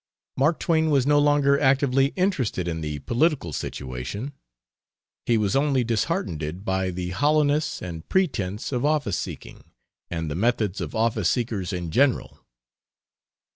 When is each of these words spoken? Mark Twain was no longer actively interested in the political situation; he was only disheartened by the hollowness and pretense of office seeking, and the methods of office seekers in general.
Mark 0.35 0.59
Twain 0.59 0.89
was 0.89 1.05
no 1.05 1.19
longer 1.19 1.59
actively 1.59 2.07
interested 2.15 2.67
in 2.67 2.81
the 2.81 2.97
political 2.97 3.53
situation; 3.53 4.33
he 5.27 5.37
was 5.37 5.55
only 5.55 5.83
disheartened 5.83 6.65
by 6.65 6.89
the 6.89 7.11
hollowness 7.11 7.83
and 7.83 8.09
pretense 8.09 8.71
of 8.71 8.83
office 8.83 9.19
seeking, 9.19 9.63
and 10.09 10.27
the 10.27 10.33
methods 10.33 10.81
of 10.81 10.95
office 10.95 11.29
seekers 11.29 11.71
in 11.71 11.91
general. 11.91 12.39